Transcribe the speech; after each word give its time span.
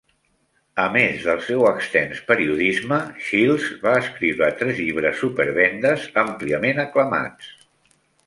A 0.83 0.85
més 0.93 1.25
del 1.25 1.41
seu 1.47 1.65
extens 1.71 2.21
periodisme, 2.29 2.97
Shilts 3.27 3.69
va 3.83 3.93
escriure 4.05 4.49
tres 4.63 4.81
llibres 4.85 5.21
supervendes, 5.25 6.07
àmpliament 6.23 6.85
aclamats. 6.85 7.53